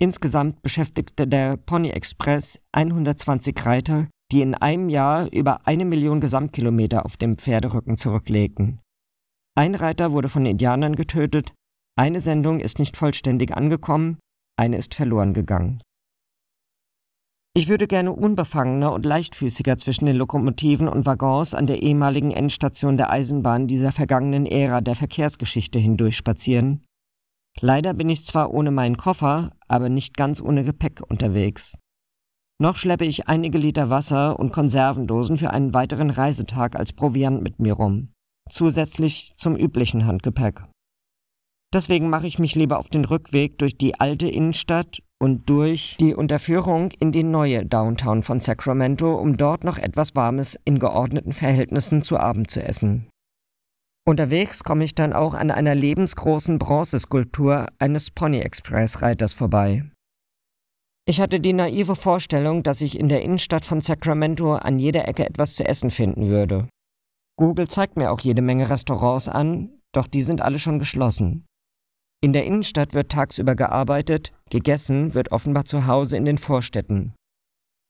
Insgesamt 0.00 0.62
beschäftigte 0.62 1.28
der 1.28 1.56
Pony 1.56 1.90
Express 1.90 2.60
120 2.72 3.54
Reiter, 3.64 4.08
die 4.32 4.42
in 4.42 4.54
einem 4.54 4.88
Jahr 4.88 5.30
über 5.32 5.66
eine 5.66 5.84
Million 5.84 6.20
Gesamtkilometer 6.20 7.04
auf 7.04 7.16
dem 7.16 7.36
Pferderücken 7.38 7.96
zurücklegten. 7.96 8.80
Ein 9.56 9.74
Reiter 9.74 10.12
wurde 10.12 10.28
von 10.28 10.46
Indianern 10.46 10.96
getötet, 10.96 11.52
eine 11.98 12.20
Sendung 12.20 12.60
ist 12.60 12.78
nicht 12.78 12.96
vollständig 12.96 13.54
angekommen, 13.54 14.18
eine 14.56 14.76
ist 14.76 14.94
verloren 14.94 15.34
gegangen. 15.34 15.82
Ich 17.52 17.68
würde 17.68 17.88
gerne 17.88 18.12
unbefangener 18.12 18.92
und 18.92 19.04
leichtfüßiger 19.04 19.76
zwischen 19.76 20.06
den 20.06 20.16
Lokomotiven 20.16 20.88
und 20.88 21.04
Waggons 21.04 21.52
an 21.52 21.66
der 21.66 21.82
ehemaligen 21.82 22.30
Endstation 22.30 22.96
der 22.96 23.10
Eisenbahn 23.10 23.66
dieser 23.66 23.90
vergangenen 23.90 24.46
Ära 24.46 24.80
der 24.80 24.94
Verkehrsgeschichte 24.94 25.80
hindurch 25.80 26.16
spazieren, 26.16 26.84
Leider 27.58 27.94
bin 27.94 28.08
ich 28.08 28.26
zwar 28.26 28.52
ohne 28.52 28.70
meinen 28.70 28.96
Koffer, 28.96 29.52
aber 29.68 29.88
nicht 29.88 30.16
ganz 30.16 30.40
ohne 30.40 30.64
Gepäck 30.64 31.02
unterwegs. 31.08 31.76
Noch 32.60 32.76
schleppe 32.76 33.06
ich 33.06 33.26
einige 33.26 33.56
Liter 33.56 33.88
Wasser 33.88 34.38
und 34.38 34.52
Konservendosen 34.52 35.38
für 35.38 35.50
einen 35.50 35.72
weiteren 35.72 36.10
Reisetag 36.10 36.76
als 36.76 36.92
Proviant 36.92 37.42
mit 37.42 37.58
mir 37.58 37.72
rum, 37.72 38.12
zusätzlich 38.50 39.32
zum 39.34 39.56
üblichen 39.56 40.04
Handgepäck. 40.04 40.64
Deswegen 41.72 42.10
mache 42.10 42.26
ich 42.26 42.38
mich 42.38 42.54
lieber 42.56 42.78
auf 42.78 42.90
den 42.90 43.06
Rückweg 43.06 43.58
durch 43.58 43.78
die 43.78 43.98
alte 43.98 44.28
Innenstadt 44.28 45.02
und 45.18 45.48
durch 45.48 45.96
die 46.00 46.14
Unterführung 46.14 46.90
in 46.98 47.12
die 47.12 47.22
neue 47.22 47.64
Downtown 47.64 48.22
von 48.22 48.40
Sacramento, 48.40 49.14
um 49.14 49.38
dort 49.38 49.64
noch 49.64 49.78
etwas 49.78 50.14
Warmes 50.14 50.58
in 50.66 50.78
geordneten 50.78 51.32
Verhältnissen 51.32 52.02
zu 52.02 52.18
Abend 52.18 52.50
zu 52.50 52.62
essen. 52.62 53.08
Unterwegs 54.06 54.64
komme 54.64 54.84
ich 54.84 54.94
dann 54.94 55.14
auch 55.14 55.32
an 55.32 55.50
einer 55.50 55.74
lebensgroßen 55.74 56.58
Bronzeskulptur 56.58 57.68
eines 57.78 58.10
Pony 58.10 58.40
Express 58.40 59.00
Reiters 59.00 59.32
vorbei. 59.32 59.89
Ich 61.06 61.20
hatte 61.20 61.40
die 61.40 61.52
naive 61.52 61.96
Vorstellung, 61.96 62.62
dass 62.62 62.80
ich 62.80 62.98
in 62.98 63.08
der 63.08 63.22
Innenstadt 63.22 63.64
von 63.64 63.80
Sacramento 63.80 64.54
an 64.54 64.78
jeder 64.78 65.08
Ecke 65.08 65.26
etwas 65.26 65.56
zu 65.56 65.64
essen 65.64 65.90
finden 65.90 66.28
würde. 66.28 66.68
Google 67.36 67.68
zeigt 67.68 67.96
mir 67.96 68.10
auch 68.10 68.20
jede 68.20 68.42
Menge 68.42 68.68
Restaurants 68.68 69.28
an, 69.28 69.70
doch 69.92 70.06
die 70.06 70.22
sind 70.22 70.40
alle 70.40 70.58
schon 70.58 70.78
geschlossen. 70.78 71.46
In 72.22 72.34
der 72.34 72.44
Innenstadt 72.44 72.92
wird 72.92 73.10
tagsüber 73.10 73.54
gearbeitet, 73.54 74.32
gegessen 74.50 75.14
wird 75.14 75.32
offenbar 75.32 75.64
zu 75.64 75.86
Hause 75.86 76.18
in 76.18 76.26
den 76.26 76.36
Vorstädten. 76.36 77.14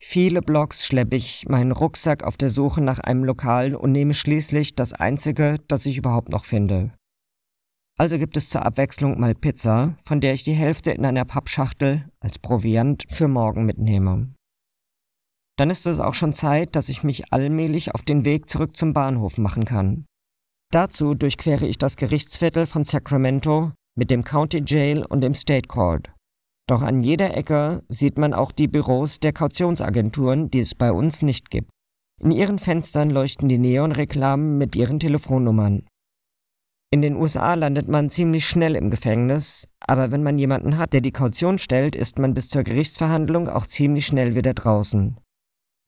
Viele 0.03 0.41
Blocks 0.41 0.87
schleppe 0.87 1.17
ich 1.17 1.47
meinen 1.49 1.73
Rucksack 1.73 2.23
auf 2.23 2.37
der 2.37 2.51
Suche 2.51 2.81
nach 2.81 3.01
einem 3.01 3.25
Lokal 3.25 3.75
und 3.75 3.93
nehme 3.93 4.15
schließlich 4.15 4.75
das 4.75 4.93
einzige, 4.93 5.57
das 5.69 5.85
ich 5.85 5.99
überhaupt 5.99 6.31
noch 6.31 6.45
finde. 6.45 6.93
Also 8.01 8.17
gibt 8.17 8.39
es 8.39 8.49
zur 8.49 8.65
Abwechslung 8.65 9.21
mal 9.21 9.35
Pizza, 9.35 9.95
von 10.07 10.23
der 10.23 10.33
ich 10.33 10.43
die 10.43 10.55
Hälfte 10.55 10.91
in 10.91 11.05
einer 11.05 11.27
Pappschachtel 11.27 12.09
als 12.21 12.39
Proviant 12.39 13.05
für 13.11 13.29
morgen 13.29 13.67
mitnehme. 13.67 14.33
Dann 15.59 15.69
ist 15.69 15.87
es 15.87 16.01
auch 16.01 16.15
schon 16.15 16.33
Zeit, 16.33 16.75
dass 16.75 16.89
ich 16.89 17.05
mich 17.05 17.31
allmählich 17.31 17.95
auf 17.95 18.01
den 18.01 18.25
Weg 18.25 18.49
zurück 18.49 18.75
zum 18.75 18.95
Bahnhof 18.95 19.37
machen 19.37 19.67
kann. 19.67 20.07
Dazu 20.73 21.13
durchquere 21.13 21.67
ich 21.67 21.77
das 21.77 21.99
Gerichtsviertel 21.99 22.67
von 22.67 22.85
Sacramento 22.85 23.73
mit 23.99 24.11
dem 24.11 24.25
County 24.25 24.63
Jail 24.65 25.05
und 25.05 25.21
dem 25.21 25.35
State 25.35 25.69
Court. 25.69 26.11
Doch 26.71 26.81
an 26.81 27.03
jeder 27.03 27.37
Ecke 27.37 27.83
sieht 27.91 28.17
man 28.17 28.33
auch 28.33 28.53
die 28.53 28.69
Büros 28.69 29.21
der 29.21 29.35
Kautionsagenturen, 29.35 30.51
die 30.51 30.61
es 30.61 30.75
bei 30.75 30.91
uns 30.91 31.21
nicht 31.21 31.51
gibt. 31.51 31.69
In 32.19 32.31
ihren 32.31 32.59
Fenstern 32.59 33.11
leuchten 33.11 33.51
die 33.51 33.59
Neonreklamen 33.59 34.57
mit 34.57 34.75
ihren 34.75 35.01
Telefonnummern. 35.01 35.83
In 36.93 37.03
den 37.03 37.15
USA 37.15 37.55
landet 37.55 37.87
man 37.87 38.11
ziemlich 38.11 38.49
schnell 38.49 38.75
im 38.75 38.91
Gefängnis, 38.91 39.69
aber 39.79 40.11
wenn 40.11 40.25
man 40.25 40.39
jemanden 40.39 40.77
hat, 40.77 40.93
der 40.93 41.01
die 41.01 41.13
Kaution 41.13 41.59
stellt, 41.59 41.95
ist 41.95 42.19
man 42.19 42.35
bis 42.35 42.49
zur 42.49 42.65
Gerichtsverhandlung 42.65 43.49
auch 43.49 43.67
ziemlich 43.67 44.07
schnell 44.07 44.35
wieder 44.35 44.55
draußen. 44.55 45.17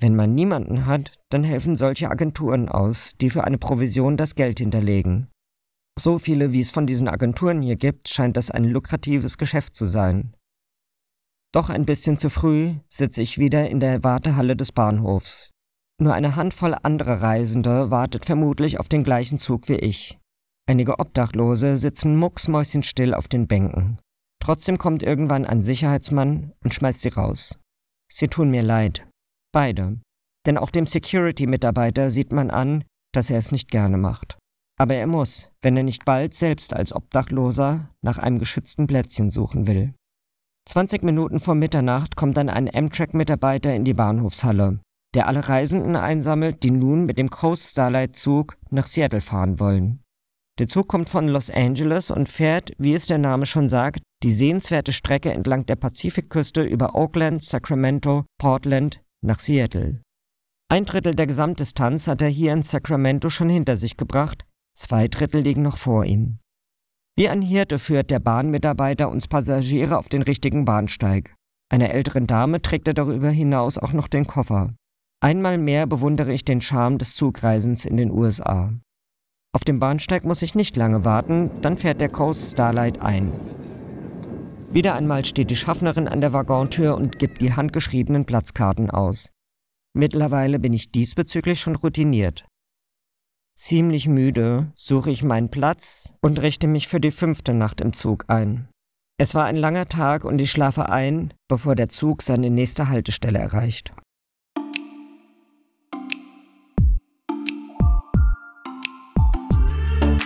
Wenn 0.01 0.15
man 0.15 0.35
niemanden 0.35 0.87
hat, 0.87 1.13
dann 1.29 1.43
helfen 1.43 1.75
solche 1.75 2.09
Agenturen 2.09 2.69
aus, 2.69 3.15
die 3.21 3.31
für 3.31 3.43
eine 3.43 3.59
Provision 3.59 4.17
das 4.17 4.37
Geld 4.37 4.61
hinterlegen. 4.61 5.27
So 5.99 6.21
viele 6.21 6.53
wie 6.53 6.61
es 6.61 6.71
von 6.71 6.87
diesen 6.87 7.09
Agenturen 7.09 7.63
hier 7.63 7.77
gibt, 7.77 8.09
scheint 8.09 8.37
das 8.37 8.53
ein 8.53 8.65
lukratives 8.65 9.39
Geschäft 9.39 9.75
zu 9.75 9.87
sein. 9.87 10.35
Doch 11.53 11.69
ein 11.69 11.85
bisschen 11.85 12.17
zu 12.17 12.31
früh 12.31 12.75
sitze 12.89 13.23
ich 13.23 13.39
wieder 13.39 13.69
in 13.69 13.81
der 13.81 14.05
Wartehalle 14.05 14.55
des 14.55 14.71
Bahnhofs. 14.71 15.51
Nur 16.01 16.15
eine 16.15 16.37
Handvoll 16.37 16.77
anderer 16.81 17.21
Reisende 17.21 17.91
wartet 17.91 18.25
vermutlich 18.25 18.79
auf 18.79 18.89
den 18.89 19.05
gleichen 19.05 19.39
Zug 19.39 19.69
wie 19.69 19.77
ich. 19.77 20.19
Einige 20.69 20.99
Obdachlose 20.99 21.77
sitzen 21.77 22.17
mucksmäuschenstill 22.17 23.15
auf 23.15 23.29
den 23.29 23.47
Bänken. 23.47 23.99
Trotzdem 24.41 24.79
kommt 24.79 25.03
irgendwann 25.03 25.45
ein 25.45 25.63
Sicherheitsmann 25.63 26.53
und 26.63 26.73
schmeißt 26.73 27.01
sie 27.01 27.09
raus. 27.09 27.59
Sie 28.11 28.29
tun 28.29 28.51
mir 28.51 28.63
leid. 28.63 29.07
Beide. 29.53 30.01
Denn 30.47 30.59
auch 30.59 30.71
dem 30.71 30.87
Security-Mitarbeiter 30.87 32.11
sieht 32.11 32.33
man 32.33 32.51
an, 32.51 32.85
dass 33.13 33.31
er 33.31 33.39
es 33.39 33.53
nicht 33.53 33.71
gerne 33.71 33.99
macht. 33.99 34.39
Aber 34.81 34.95
er 34.95 35.07
muss, 35.07 35.51
wenn 35.63 35.77
er 35.77 35.83
nicht 35.83 36.05
bald 36.05 36.35
selbst 36.35 36.75
als 36.75 36.93
Obdachloser 36.93 37.91
nach 38.03 38.19
einem 38.19 38.39
geschützten 38.39 38.87
Plätzchen 38.87 39.31
suchen 39.31 39.67
will. 39.67 39.95
20 40.69 41.03
Minuten 41.03 41.41
vor 41.41 41.55
Mitternacht 41.55 42.17
kommt 42.17 42.37
dann 42.37 42.49
ein 42.49 42.73
Amtrak-Mitarbeiter 42.73 43.75
in 43.75 43.85
die 43.85 43.95
Bahnhofshalle, 43.95 44.81
der 45.15 45.27
alle 45.29 45.49
Reisenden 45.49 45.97
einsammelt, 45.97 46.63
die 46.63 46.71
nun 46.71 47.05
mit 47.05 47.19
dem 47.19 47.31
Coast 47.31 47.71
Starlight 47.71 48.17
Zug 48.17 48.57
nach 48.71 48.87
Seattle 48.87 49.21
fahren 49.21 49.61
wollen. 49.61 50.02
Der 50.59 50.69
Zug 50.69 50.89
kommt 50.89 51.09
von 51.09 51.29
Los 51.29 51.49
Angeles 51.49 52.11
und 52.11 52.29
fährt, 52.29 52.73
wie 52.79 52.93
es 52.93 53.07
der 53.07 53.19
Name 53.19 53.47
schon 53.47 53.69
sagt, 53.69 54.03
die 54.23 54.33
sehenswerte 54.33 54.93
Strecke 54.93 55.33
entlang 55.33 55.65
der 55.65 55.77
Pazifikküste 55.77 56.63
über 56.63 56.95
Oakland, 56.95 57.43
Sacramento, 57.43 58.27
Portland 58.39 59.01
nach 59.25 59.39
Seattle. 59.39 60.03
Ein 60.71 60.85
Drittel 60.85 61.15
der 61.15 61.27
Gesamtdistanz 61.27 62.07
hat 62.07 62.23
er 62.23 62.29
hier 62.29 62.53
in 62.53 62.63
Sacramento 62.63 63.31
schon 63.31 63.49
hinter 63.49 63.77
sich 63.77 63.97
gebracht, 63.97 64.45
zwei 64.77 65.09
Drittel 65.09 65.41
liegen 65.41 65.63
noch 65.63 65.79
vor 65.79 66.05
ihm. 66.05 66.39
Wie 67.17 67.29
ein 67.29 67.43
Hirte 67.43 67.79
führt 67.79 68.11
der 68.11 68.21
Bahnmitarbeiter 68.21 69.11
uns 69.11 69.29
Passagiere 69.29 69.99
auf 69.99 70.09
den 70.09 70.23
richtigen 70.23 70.65
Bahnsteig. 70.65 71.35
Einer 71.71 71.91
älteren 71.91 72.27
Dame 72.27 72.61
trägt 72.61 72.89
er 72.89 72.95
darüber 72.95 73.31
hinaus 73.31 73.79
auch 73.79 73.93
noch 73.93 74.09
den 74.09 74.27
Koffer. 74.27 74.75
Einmal 75.23 75.57
mehr 75.57 75.87
bewundere 75.87 76.33
ich 76.33 76.45
den 76.45 76.61
Charme 76.61 76.99
des 76.99 77.15
Zugreisens 77.15 77.85
in 77.85 77.97
den 77.97 78.11
USA. 78.11 78.73
Auf 79.55 79.65
dem 79.65 79.79
Bahnsteig 79.79 80.25
muss 80.25 80.41
ich 80.41 80.55
nicht 80.55 80.77
lange 80.77 81.05
warten, 81.05 81.51
dann 81.61 81.77
fährt 81.77 82.01
der 82.01 82.09
Coast 82.09 82.53
Starlight 82.53 83.03
ein. 83.03 83.33
Wieder 84.71 84.95
einmal 84.95 85.27
steht 85.27 85.51
die 85.51 85.57
Schaffnerin 85.57 86.09
an 86.09 86.23
der 86.23 86.33
Waggontür 86.33 86.97
und 86.97 87.19
gibt 87.19 87.43
die 87.43 87.53
handgeschriebenen 87.53 88.25
Platzkarten 88.25 88.91
aus. 88.91 89.29
Mittlerweile 89.93 90.59
bin 90.59 90.73
ich 90.73 90.91
diesbezüglich 90.91 91.61
schon 91.61 91.77
routiniert. 91.77 92.47
Ziemlich 93.55 94.09
müde 94.09 94.73
suche 94.75 95.11
ich 95.11 95.23
meinen 95.23 95.51
Platz 95.51 96.15
und 96.23 96.41
richte 96.41 96.67
mich 96.67 96.89
für 96.89 97.01
die 97.01 97.11
fünfte 97.11 97.53
Nacht 97.53 97.83
im 97.83 97.93
Zug 97.93 98.25
ein. 98.29 98.69
Es 99.19 99.35
war 99.35 99.45
ein 99.45 99.57
langer 99.57 99.87
Tag 99.87 100.25
und 100.25 100.41
ich 100.41 100.51
schlafe 100.51 100.89
ein, 100.89 101.35
bevor 101.49 101.77
der 101.77 101.91
Zug 101.91 102.23
seine 102.23 102.49
nächste 102.49 102.89
Haltestelle 102.89 103.39
erreicht. 103.39 103.93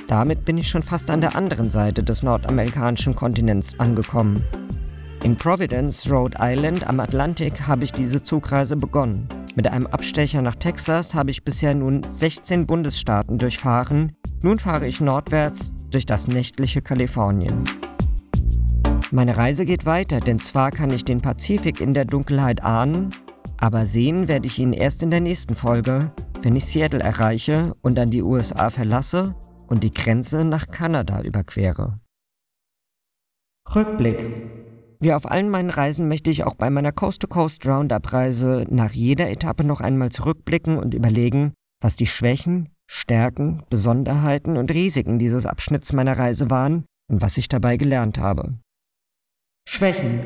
Damit 0.08 0.44
bin 0.44 0.56
ich 0.56 0.68
schon 0.68 0.82
fast 0.82 1.10
an 1.10 1.20
der 1.20 1.34
anderen 1.34 1.68
Seite 1.68 2.04
des 2.04 2.22
nordamerikanischen 2.22 3.16
Kontinents 3.16 3.78
angekommen. 3.80 4.40
In 5.24 5.34
Providence, 5.34 6.08
Rhode 6.08 6.36
Island 6.40 6.86
am 6.86 7.00
Atlantik 7.00 7.66
habe 7.66 7.82
ich 7.82 7.90
diese 7.90 8.22
Zugreise 8.22 8.76
begonnen. 8.76 9.28
Mit 9.56 9.66
einem 9.66 9.88
Abstecher 9.88 10.42
nach 10.42 10.54
Texas 10.54 11.14
habe 11.14 11.32
ich 11.32 11.42
bisher 11.42 11.74
nun 11.74 12.04
16 12.04 12.66
Bundesstaaten 12.66 13.38
durchfahren. 13.38 14.12
Nun 14.42 14.60
fahre 14.60 14.86
ich 14.86 15.00
nordwärts 15.00 15.72
durch 15.90 16.06
das 16.06 16.28
nächtliche 16.28 16.82
Kalifornien. 16.82 17.64
Meine 19.10 19.36
Reise 19.36 19.64
geht 19.64 19.86
weiter, 19.86 20.20
denn 20.20 20.38
zwar 20.38 20.70
kann 20.70 20.90
ich 20.90 21.04
den 21.04 21.20
Pazifik 21.20 21.80
in 21.80 21.94
der 21.94 22.04
Dunkelheit 22.04 22.62
ahnen, 22.62 23.10
aber 23.58 23.86
sehen 23.86 24.28
werde 24.28 24.46
ich 24.46 24.60
ihn 24.60 24.72
erst 24.72 25.02
in 25.02 25.10
der 25.10 25.20
nächsten 25.20 25.56
Folge, 25.56 26.12
wenn 26.42 26.54
ich 26.54 26.66
Seattle 26.66 27.00
erreiche 27.00 27.74
und 27.82 27.96
dann 27.96 28.10
die 28.10 28.22
USA 28.22 28.70
verlasse 28.70 29.34
und 29.68 29.84
die 29.84 29.92
Grenze 29.92 30.44
nach 30.44 30.68
Kanada 30.68 31.22
überquere. 31.22 32.00
Rückblick. 33.74 34.18
Wie 35.00 35.12
auf 35.12 35.30
allen 35.30 35.50
meinen 35.50 35.70
Reisen 35.70 36.08
möchte 36.08 36.30
ich 36.30 36.44
auch 36.44 36.54
bei 36.54 36.70
meiner 36.70 36.92
Coast-to-Coast 36.92 37.66
Roundup-Reise 37.66 38.66
nach 38.70 38.92
jeder 38.92 39.30
Etappe 39.30 39.64
noch 39.64 39.80
einmal 39.80 40.10
zurückblicken 40.10 40.78
und 40.78 40.94
überlegen, 40.94 41.52
was 41.82 41.96
die 41.96 42.06
Schwächen, 42.06 42.70
Stärken, 42.88 43.62
Besonderheiten 43.68 44.56
und 44.56 44.70
Risiken 44.70 45.18
dieses 45.18 45.44
Abschnitts 45.44 45.92
meiner 45.92 46.16
Reise 46.16 46.50
waren 46.50 46.86
und 47.10 47.20
was 47.20 47.36
ich 47.36 47.48
dabei 47.48 47.76
gelernt 47.76 48.18
habe. 48.18 48.58
Schwächen. 49.68 50.20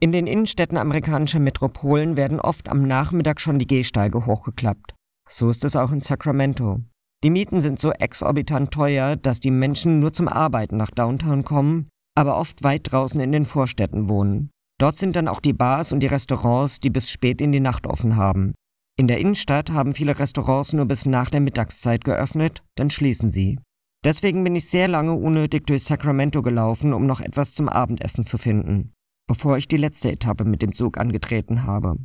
In 0.00 0.12
den 0.12 0.26
Innenstädten 0.26 0.76
amerikanischer 0.76 1.40
Metropolen 1.40 2.16
werden 2.16 2.38
oft 2.38 2.68
am 2.68 2.86
Nachmittag 2.86 3.40
schon 3.40 3.58
die 3.58 3.66
Gehsteige 3.66 4.26
hochgeklappt. 4.26 4.94
So 5.28 5.48
ist 5.48 5.64
es 5.64 5.76
auch 5.76 5.90
in 5.90 6.00
Sacramento. 6.00 6.82
Die 7.24 7.30
Mieten 7.30 7.62
sind 7.62 7.78
so 7.78 7.90
exorbitant 7.90 8.70
teuer, 8.70 9.16
dass 9.16 9.40
die 9.40 9.50
Menschen 9.50 9.98
nur 9.98 10.12
zum 10.12 10.28
Arbeiten 10.28 10.76
nach 10.76 10.90
Downtown 10.90 11.42
kommen, 11.42 11.86
aber 12.14 12.36
oft 12.36 12.62
weit 12.62 12.92
draußen 12.92 13.18
in 13.18 13.32
den 13.32 13.46
Vorstädten 13.46 14.10
wohnen. 14.10 14.50
Dort 14.78 14.98
sind 14.98 15.16
dann 15.16 15.28
auch 15.28 15.40
die 15.40 15.54
Bars 15.54 15.90
und 15.90 16.00
die 16.00 16.06
Restaurants, 16.06 16.80
die 16.80 16.90
bis 16.90 17.08
spät 17.08 17.40
in 17.40 17.50
die 17.50 17.60
Nacht 17.60 17.86
offen 17.86 18.16
haben. 18.16 18.52
In 18.98 19.08
der 19.08 19.20
Innenstadt 19.20 19.70
haben 19.70 19.94
viele 19.94 20.18
Restaurants 20.18 20.74
nur 20.74 20.84
bis 20.84 21.06
nach 21.06 21.30
der 21.30 21.40
Mittagszeit 21.40 22.04
geöffnet, 22.04 22.62
dann 22.74 22.90
schließen 22.90 23.30
sie. 23.30 23.58
Deswegen 24.04 24.44
bin 24.44 24.54
ich 24.54 24.68
sehr 24.68 24.86
lange 24.86 25.14
unnötig 25.14 25.66
durch 25.66 25.84
Sacramento 25.84 26.42
gelaufen, 26.42 26.92
um 26.92 27.06
noch 27.06 27.22
etwas 27.22 27.54
zum 27.54 27.70
Abendessen 27.70 28.24
zu 28.24 28.36
finden, 28.36 28.92
bevor 29.26 29.56
ich 29.56 29.66
die 29.66 29.78
letzte 29.78 30.12
Etappe 30.12 30.44
mit 30.44 30.60
dem 30.60 30.74
Zug 30.74 30.98
angetreten 30.98 31.62
habe. 31.62 31.96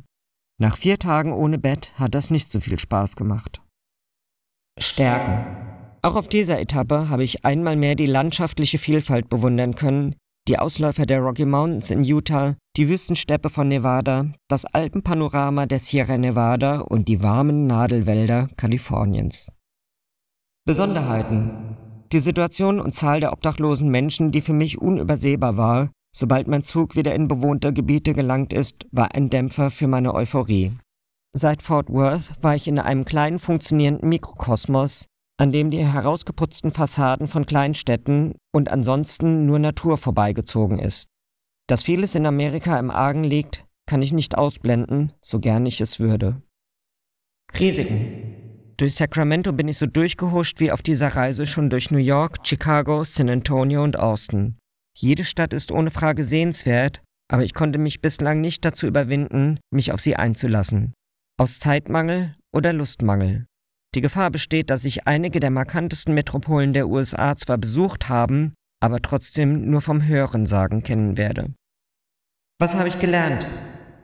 Nach 0.58 0.78
vier 0.78 0.98
Tagen 0.98 1.34
ohne 1.34 1.58
Bett 1.58 1.92
hat 1.96 2.14
das 2.14 2.30
nicht 2.30 2.50
so 2.50 2.58
viel 2.58 2.78
Spaß 2.78 3.16
gemacht. 3.16 3.60
Stärken. 4.78 5.44
Auch 6.02 6.16
auf 6.16 6.28
dieser 6.28 6.60
Etappe 6.60 7.08
habe 7.10 7.24
ich 7.24 7.44
einmal 7.44 7.76
mehr 7.76 7.94
die 7.94 8.06
landschaftliche 8.06 8.78
Vielfalt 8.78 9.28
bewundern 9.28 9.74
können, 9.74 10.16
die 10.48 10.58
Ausläufer 10.58 11.04
der 11.04 11.20
Rocky 11.20 11.44
Mountains 11.44 11.90
in 11.90 12.02
Utah, 12.02 12.56
die 12.76 12.88
Wüstensteppe 12.88 13.50
von 13.50 13.68
Nevada, 13.68 14.32
das 14.48 14.64
Alpenpanorama 14.64 15.66
der 15.66 15.78
Sierra 15.78 16.16
Nevada 16.16 16.80
und 16.80 17.08
die 17.08 17.22
warmen 17.22 17.66
Nadelwälder 17.66 18.48
Kaliforniens. 18.56 19.48
Besonderheiten. 20.64 21.76
Die 22.12 22.18
Situation 22.18 22.80
und 22.80 22.94
Zahl 22.94 23.20
der 23.20 23.32
obdachlosen 23.32 23.88
Menschen, 23.90 24.32
die 24.32 24.40
für 24.40 24.52
mich 24.52 24.80
unübersehbar 24.80 25.56
war, 25.56 25.90
sobald 26.16 26.48
mein 26.48 26.62
Zug 26.62 26.96
wieder 26.96 27.14
in 27.14 27.28
bewohnte 27.28 27.72
Gebiete 27.72 28.14
gelangt 28.14 28.52
ist, 28.52 28.86
war 28.90 29.14
ein 29.14 29.30
Dämpfer 29.30 29.70
für 29.70 29.86
meine 29.86 30.14
Euphorie. 30.14 30.72
Seit 31.32 31.62
Fort 31.62 31.90
Worth 31.90 32.42
war 32.42 32.56
ich 32.56 32.66
in 32.66 32.78
einem 32.78 33.04
kleinen 33.04 33.38
funktionierenden 33.38 34.08
Mikrokosmos, 34.08 35.06
an 35.38 35.52
dem 35.52 35.70
die 35.70 35.84
herausgeputzten 35.84 36.72
Fassaden 36.72 37.28
von 37.28 37.46
Kleinstädten 37.46 38.34
und 38.52 38.68
ansonsten 38.68 39.46
nur 39.46 39.58
Natur 39.58 39.96
vorbeigezogen 39.96 40.78
ist. 40.80 41.06
Dass 41.68 41.84
vieles 41.84 42.16
in 42.16 42.26
Amerika 42.26 42.78
im 42.78 42.90
Argen 42.90 43.22
liegt, 43.22 43.64
kann 43.86 44.02
ich 44.02 44.12
nicht 44.12 44.36
ausblenden, 44.36 45.12
so 45.20 45.38
gern 45.38 45.66
ich 45.66 45.80
es 45.80 46.00
würde. 46.00 46.42
Risiken. 47.58 48.74
Durch 48.76 48.96
Sacramento 48.96 49.52
bin 49.52 49.68
ich 49.68 49.78
so 49.78 49.86
durchgehuscht 49.86 50.58
wie 50.58 50.72
auf 50.72 50.82
dieser 50.82 51.08
Reise 51.08 51.46
schon 51.46 51.70
durch 51.70 51.90
New 51.90 51.98
York, 51.98 52.38
Chicago, 52.42 53.04
San 53.04 53.28
Antonio 53.28 53.84
und 53.84 53.96
Austin. 53.96 54.56
Jede 54.96 55.24
Stadt 55.24 55.54
ist 55.54 55.70
ohne 55.70 55.90
Frage 55.90 56.24
sehenswert, 56.24 57.02
aber 57.28 57.44
ich 57.44 57.54
konnte 57.54 57.78
mich 57.78 58.00
bislang 58.00 58.40
nicht 58.40 58.64
dazu 58.64 58.86
überwinden, 58.86 59.60
mich 59.70 59.92
auf 59.92 60.00
sie 60.00 60.16
einzulassen. 60.16 60.92
Aus 61.40 61.58
Zeitmangel 61.58 62.36
oder 62.52 62.74
Lustmangel. 62.74 63.46
Die 63.94 64.02
Gefahr 64.02 64.30
besteht, 64.30 64.68
dass 64.68 64.84
ich 64.84 65.06
einige 65.06 65.40
der 65.40 65.48
markantesten 65.48 66.12
Metropolen 66.12 66.74
der 66.74 66.86
USA 66.86 67.34
zwar 67.34 67.56
besucht 67.56 68.10
haben, 68.10 68.52
aber 68.78 69.00
trotzdem 69.00 69.70
nur 69.70 69.80
vom 69.80 70.06
Hörensagen 70.06 70.82
kennen 70.82 71.16
werde. 71.16 71.54
Was 72.60 72.74
habe 72.74 72.88
ich 72.88 72.98
gelernt? 72.98 73.46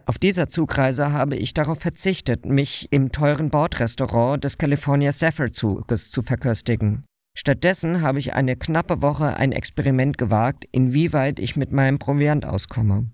Auf 0.07 0.17
dieser 0.17 0.49
Zugreise 0.49 1.13
habe 1.13 1.37
ich 1.37 1.53
darauf 1.53 1.79
verzichtet, 1.79 2.47
mich 2.47 2.89
im 2.91 3.13
teuren 3.13 3.51
Bordrestaurant 3.51 4.43
des 4.43 4.57
California 4.57 5.13
Zephyr 5.13 5.53
Zuges 5.53 6.11
zu 6.11 6.23
verköstigen. 6.23 7.05
Stattdessen 7.37 8.01
habe 8.01 8.19
ich 8.19 8.33
eine 8.33 8.57
knappe 8.57 9.03
Woche 9.03 9.37
ein 9.37 9.53
Experiment 9.53 10.17
gewagt, 10.17 10.65
inwieweit 10.73 11.39
ich 11.39 11.55
mit 11.55 11.71
meinem 11.71 11.99
Proviant 11.99 12.47
auskomme. 12.47 13.11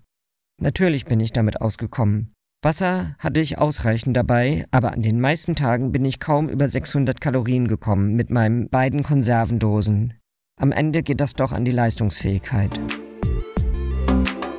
Natürlich 0.61 1.03
bin 1.03 1.19
ich 1.19 1.33
damit 1.33 1.59
ausgekommen. 1.59 2.32
Wasser 2.63 3.15
hatte 3.19 3.41
ich 3.41 3.57
ausreichend 3.57 4.15
dabei, 4.15 4.65
aber 4.71 4.93
an 4.93 5.01
den 5.01 5.19
meisten 5.19 5.53
Tagen 5.53 5.91
bin 5.91 6.05
ich 6.05 6.21
kaum 6.21 6.47
über 6.47 6.69
600 6.69 7.19
Kalorien 7.19 7.67
gekommen 7.67 8.15
mit 8.15 8.29
meinen 8.29 8.69
beiden 8.69 9.03
Konservendosen. 9.03 10.13
Am 10.57 10.71
Ende 10.71 11.03
geht 11.03 11.19
das 11.19 11.33
doch 11.33 11.51
an 11.51 11.65
die 11.65 11.71
Leistungsfähigkeit. 11.71 12.79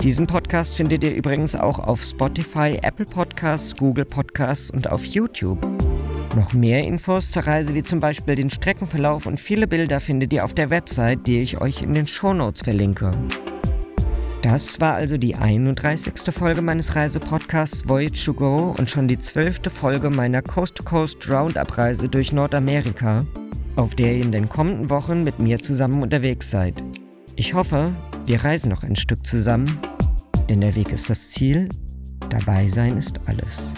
Diesen 0.03 0.27
Podcast 0.27 0.77
findet 0.77 1.03
ihr 1.03 1.15
übrigens 1.15 1.55
auch 1.55 1.79
auf 1.79 2.05
Spotify, 2.05 2.79
Apple 2.83 3.07
Podcasts, 3.07 3.75
Google 3.75 4.05
Podcasts 4.05 4.71
und 4.71 4.91
auf 4.91 5.03
YouTube. 5.07 5.65
Noch 6.37 6.53
mehr 6.53 6.85
Infos 6.85 7.31
zur 7.31 7.47
Reise, 7.47 7.75
wie 7.75 7.85
zum 7.85 8.01
Beispiel 8.01 8.35
den 8.35 8.51
Streckenverlauf 8.51 9.25
und 9.25 9.41
viele 9.41 9.67
Bilder, 9.67 10.01
findet 10.01 10.33
ihr 10.35 10.45
auf 10.45 10.53
der 10.53 10.69
Website, 10.69 11.27
die 11.27 11.41
ich 11.41 11.59
euch 11.59 11.81
in 11.81 11.95
den 11.95 12.07
Shownotes 12.07 12.65
verlinke. 12.65 13.13
Das 14.45 14.79
war 14.79 14.93
also 14.93 15.17
die 15.17 15.37
31. 15.37 16.13
Folge 16.29 16.61
meines 16.61 16.95
Reisepodcasts 16.95 17.89
Voyage 17.89 18.27
to 18.27 18.35
Go 18.35 18.75
und 18.77 18.91
schon 18.91 19.09
die 19.09 19.19
zwölfte 19.19 19.71
Folge 19.71 20.11
meiner 20.11 20.43
Coast-to-Coast 20.43 21.31
Roundup-Reise 21.31 22.11
durch 22.11 22.31
Nordamerika, 22.31 23.25
auf 23.77 23.95
der 23.95 24.17
ihr 24.17 24.23
in 24.23 24.33
den 24.33 24.51
kommenden 24.51 24.91
Wochen 24.91 25.25
mit 25.25 25.39
mir 25.39 25.61
zusammen 25.61 26.03
unterwegs 26.03 26.51
seid. 26.51 26.75
Ich 27.37 27.55
hoffe, 27.55 27.93
wir 28.27 28.45
reisen 28.45 28.69
noch 28.69 28.83
ein 28.83 28.97
Stück 28.97 29.27
zusammen, 29.27 29.79
denn 30.51 30.61
der 30.61 30.75
Weg 30.75 30.93
ist 30.93 31.09
das 31.09 31.31
Ziel, 31.31 31.71
dabei 32.29 32.69
sein 32.69 32.99
ist 32.99 33.19
alles. 33.25 33.73